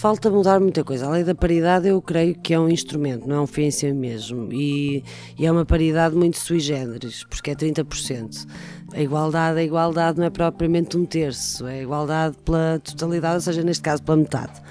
falta 0.00 0.30
mudar 0.30 0.58
muita 0.60 0.82
coisa. 0.82 1.06
A 1.06 1.10
lei 1.10 1.22
da 1.22 1.34
paridade 1.34 1.86
eu 1.86 2.00
creio 2.00 2.34
que 2.34 2.54
é 2.54 2.58
um 2.58 2.70
instrumento, 2.70 3.28
não 3.28 3.36
é 3.36 3.40
um 3.42 3.46
fim 3.46 3.64
em 3.64 3.70
si 3.70 3.92
mesmo. 3.92 4.50
E, 4.50 5.04
e 5.38 5.44
é 5.44 5.52
uma 5.52 5.66
paridade 5.66 6.16
muito 6.16 6.38
sui 6.38 6.58
generis, 6.58 7.22
porque 7.24 7.50
é 7.50 7.54
30%. 7.54 8.46
A 8.94 9.00
igualdade, 9.02 9.58
a 9.58 9.62
igualdade 9.62 10.18
não 10.18 10.24
é 10.24 10.30
propriamente 10.30 10.96
um 10.96 11.04
terço, 11.04 11.66
é 11.66 11.82
igualdade 11.82 12.34
pela 12.42 12.80
totalidade, 12.82 13.34
ou 13.34 13.40
seja, 13.42 13.62
neste 13.62 13.82
caso 13.82 14.02
pela 14.02 14.16
metade. 14.16 14.62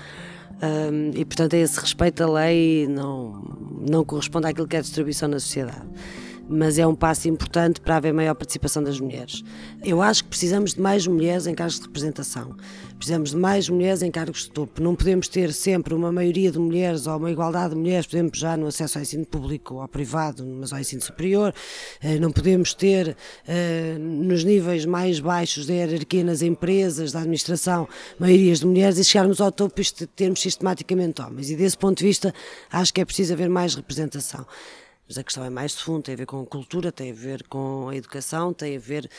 Um, 0.64 1.12
e 1.14 1.24
portanto, 1.24 1.54
a 1.54 1.60
esse 1.60 1.80
respeito, 1.80 2.24
a 2.24 2.28
lei 2.28 2.88
não, 2.88 3.40
não 3.88 4.04
corresponde 4.04 4.48
àquilo 4.48 4.68
que 4.68 4.78
é 4.78 4.80
a 4.80 4.82
distribuição 4.82 5.30
na 5.30 5.40
sociedade 5.40 5.86
mas 6.50 6.80
é 6.80 6.88
um 6.88 6.96
passo 6.96 7.30
importante 7.30 7.80
para 7.80 7.98
haver 7.98 8.12
maior 8.12 8.34
participação 8.34 8.84
das 8.84 9.00
mulheres. 9.00 9.44
Eu 9.84 10.02
acho 10.02 10.24
que 10.24 10.32
precisamos 10.32 10.74
de 10.74 10.82
mais 10.82 11.06
mulheres 11.06 11.46
em 11.46 11.54
cargos 11.54 11.76
de 11.76 11.86
representação, 11.86 12.56
Precisamos 13.00 13.30
de 13.30 13.38
mais 13.38 13.70
mulheres 13.70 14.02
em 14.02 14.12
cargos 14.12 14.44
de 14.44 14.52
topo. 14.52 14.84
Não 14.84 14.94
podemos 14.94 15.30
ter 15.30 15.54
sempre 15.54 15.94
uma 15.94 16.12
maioria 16.12 16.52
de 16.52 16.60
mulheres 16.60 17.08
ou 17.08 17.16
uma 17.16 17.32
igualdade 17.32 17.70
de 17.70 17.80
mulheres, 17.80 18.06
por 18.06 18.18
exemplo, 18.18 18.38
já 18.38 18.58
no 18.58 18.68
acesso 18.68 18.98
ao 18.98 19.02
ensino 19.02 19.26
público 19.26 19.76
ou 19.76 19.82
ao 19.82 19.88
privado, 19.88 20.46
mas 20.46 20.74
ao 20.74 20.80
ensino 20.80 21.02
superior. 21.02 21.54
Eh, 22.02 22.20
não 22.20 22.30
podemos 22.30 22.74
ter 22.74 23.16
eh, 23.48 23.96
nos 23.98 24.44
níveis 24.44 24.84
mais 24.84 25.22
baixos 25.22 25.66
da 25.66 25.76
hierarquia 25.76 26.26
nas 26.26 26.42
empresas, 26.42 27.14
da 27.14 27.20
administração, 27.20 27.88
maiorias 28.20 28.60
de 28.60 28.66
mulheres 28.66 28.98
e 28.98 29.06
chegarmos 29.06 29.40
ao 29.40 29.50
topo 29.50 29.80
e 29.80 30.08
termos 30.08 30.42
sistematicamente 30.42 31.22
homens. 31.22 31.50
E 31.50 31.56
desse 31.56 31.78
ponto 31.78 32.00
de 32.00 32.04
vista, 32.04 32.34
acho 32.70 32.94
que 32.94 33.00
é 33.00 33.06
preciso 33.06 33.32
haver 33.32 33.48
mais 33.48 33.76
representação. 33.76 34.46
Mas 35.08 35.18
a 35.18 35.24
questão 35.24 35.46
é 35.46 35.50
mais 35.50 35.72
de 35.72 35.84
fundo, 35.84 36.04
tem 36.04 36.16
a 36.16 36.18
ver 36.18 36.26
com 36.26 36.46
cultura, 36.46 36.92
tem 36.92 37.12
a 37.12 37.16
ver 37.16 37.44
com 37.48 37.88
a 37.88 37.96
educação, 37.96 38.54
tem 38.54 38.76
a 38.76 38.80
ver 38.80 39.10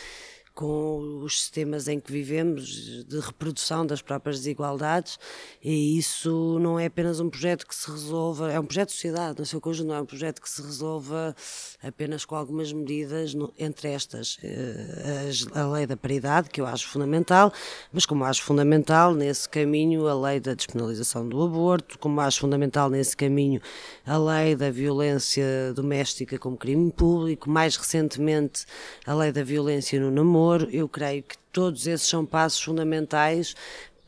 com 0.60 1.22
os 1.22 1.40
sistemas 1.40 1.88
em 1.88 1.98
que 1.98 2.12
vivemos, 2.12 3.06
de 3.06 3.18
reprodução 3.18 3.86
das 3.86 4.02
próprias 4.02 4.40
desigualdades, 4.40 5.18
e 5.64 5.96
isso 5.96 6.58
não 6.60 6.78
é 6.78 6.84
apenas 6.84 7.18
um 7.18 7.30
projeto 7.30 7.66
que 7.66 7.74
se 7.74 7.90
resolva, 7.90 8.52
é 8.52 8.60
um 8.60 8.66
projeto 8.66 8.88
de 8.88 8.94
sociedade, 8.94 9.38
no 9.38 9.46
seu 9.46 9.58
conjunto, 9.58 9.88
não 9.88 9.94
é 9.94 10.02
um 10.02 10.04
projeto 10.04 10.38
que 10.38 10.50
se 10.50 10.60
resolva 10.60 11.34
apenas 11.82 12.26
com 12.26 12.36
algumas 12.36 12.74
medidas, 12.74 13.34
entre 13.58 13.88
estas, 13.88 14.36
eh, 14.42 15.30
a 15.54 15.66
lei 15.66 15.86
da 15.86 15.96
paridade, 15.96 16.50
que 16.50 16.60
eu 16.60 16.66
acho 16.66 16.86
fundamental, 16.88 17.50
mas 17.90 18.04
como 18.04 18.22
acho 18.24 18.42
fundamental 18.42 19.14
nesse 19.14 19.48
caminho 19.48 20.06
a 20.08 20.14
lei 20.14 20.40
da 20.40 20.52
despenalização 20.52 21.26
do 21.26 21.42
aborto, 21.42 21.98
como 21.98 22.20
acho 22.20 22.38
fundamental 22.38 22.90
nesse 22.90 23.16
caminho 23.16 23.62
a 24.04 24.18
lei 24.18 24.54
da 24.54 24.70
violência 24.70 25.72
doméstica 25.74 26.38
como 26.38 26.54
crime 26.54 26.92
público, 26.92 27.48
mais 27.48 27.76
recentemente 27.76 28.66
a 29.06 29.14
lei 29.14 29.32
da 29.32 29.42
violência 29.42 29.98
no 29.98 30.10
namoro, 30.10 30.49
amor, 30.50 30.68
eu 30.72 30.88
creio 30.88 31.22
que 31.22 31.36
todos 31.52 31.86
esses 31.86 32.08
são 32.08 32.26
passos 32.26 32.60
fundamentais 32.60 33.54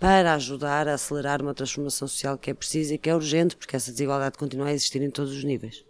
para 0.01 0.35
ajudar 0.35 0.89
a 0.89 0.95
acelerar 0.95 1.41
uma 1.41 1.55
transformação 1.55 2.09
social 2.09 2.37
que 2.37 2.51
é 2.51 2.55
precisa 2.55 2.95
e 2.95 2.99
que 2.99 3.09
é 3.09 3.15
urgente, 3.15 3.57
porque 3.57 3.77
essa 3.77 3.93
desigualdade 3.93 4.37
continua 4.37 4.67
a 4.67 4.73
existir 4.73 5.01
em 5.01 5.11
todos 5.11 5.33
os 5.33 5.45
níveis. 5.45 5.85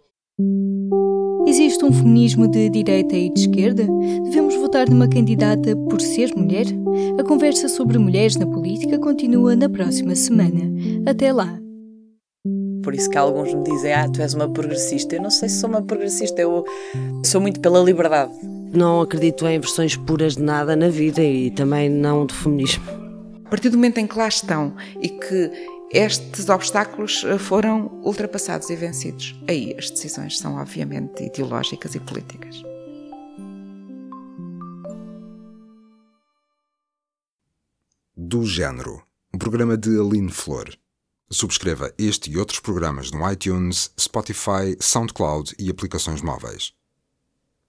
Existe 1.47 1.83
um 1.83 1.91
feminismo 1.91 2.47
de 2.47 2.69
direita 2.69 3.15
e 3.15 3.29
de 3.29 3.39
esquerda? 3.41 3.83
Devemos 4.23 4.55
votar 4.55 4.87
numa 4.89 5.07
candidata 5.07 5.75
por 5.75 5.99
ser 5.99 6.33
mulher? 6.35 6.67
A 7.19 7.23
conversa 7.23 7.67
sobre 7.67 7.97
mulheres 7.97 8.35
na 8.35 8.45
política 8.45 8.99
continua 8.99 9.55
na 9.55 9.67
próxima 9.67 10.15
semana. 10.15 10.71
Até 11.09 11.33
lá! 11.33 11.59
Por 12.83 12.93
isso 12.93 13.09
que 13.09 13.17
alguns 13.17 13.53
me 13.53 13.63
dizem, 13.63 13.93
ah, 13.93 14.09
tu 14.09 14.21
és 14.21 14.33
uma 14.33 14.51
progressista. 14.51 15.15
Eu 15.15 15.23
não 15.23 15.31
sei 15.31 15.49
se 15.49 15.59
sou 15.59 15.69
uma 15.69 15.81
progressista, 15.81 16.41
eu 16.41 16.63
sou 17.23 17.41
muito 17.41 17.59
pela 17.59 17.79
liberdade. 17.79 18.33
Não 18.73 19.01
acredito 19.01 19.45
em 19.45 19.59
versões 19.59 19.95
puras 19.95 20.35
de 20.35 20.41
nada 20.41 20.75
na 20.75 20.89
vida 20.89 21.21
e 21.23 21.51
também 21.51 21.87
não 21.87 22.25
do 22.25 22.33
feminismo. 22.33 22.83
A 23.45 23.49
partir 23.49 23.69
do 23.69 23.77
momento 23.77 23.99
em 23.99 24.07
que 24.07 24.17
lá 24.17 24.27
estão 24.27 24.75
e 24.99 25.09
que 25.09 25.51
estes 25.91 26.49
obstáculos 26.49 27.23
eh, 27.23 27.37
foram 27.37 28.01
ultrapassados 28.03 28.71
e 28.71 28.75
vencidos, 28.75 29.39
aí 29.47 29.75
as 29.77 29.91
decisões 29.91 30.39
são 30.39 30.55
obviamente 30.55 31.23
ideológicas 31.23 31.93
e 31.93 31.99
políticas. 31.99 32.63
Do 38.17 38.43
Género, 38.43 39.03
um 39.31 39.37
programa 39.37 39.77
de 39.77 39.99
Aline 39.99 40.31
Flor. 40.31 40.75
Subscreva 41.31 41.93
este 41.99 42.31
e 42.31 42.37
outros 42.37 42.59
programas 42.59 43.11
no 43.11 43.31
iTunes, 43.31 43.91
Spotify, 43.99 44.75
SoundCloud 44.79 45.53
e 45.59 45.69
aplicações 45.69 46.23
móveis. 46.23 46.73